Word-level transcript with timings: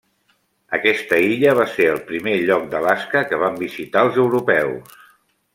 Aquesta 0.77 1.19
illa 1.33 1.53
va 1.59 1.67
ser 1.75 1.87
el 1.91 2.01
primer 2.09 2.35
lloc 2.47 2.67
d'Alaska 2.73 3.25
que 3.29 3.43
van 3.45 3.63
visitar 3.67 4.07
els 4.07 4.21
europeus. 4.25 5.01